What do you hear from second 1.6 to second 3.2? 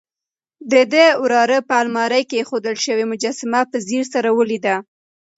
په المارۍ کې اېښودل شوې